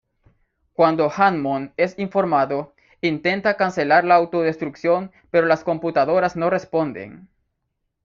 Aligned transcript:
Cuando 0.73 1.11
Hammond 1.15 1.73
es 1.77 1.99
informado, 1.99 2.73
intenta 3.01 3.55
cancelar 3.55 4.03
la 4.03 4.15
Autodestrucción 4.15 5.11
pero 5.29 5.45
las 5.45 5.63
computadoras 5.63 6.35
no 6.35 6.49
responden. 6.49 7.29